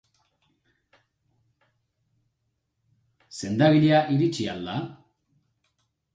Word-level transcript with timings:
Sendagilea 3.41 4.01
iritsi 4.17 4.51
al 4.57 4.67
da? 4.73 4.81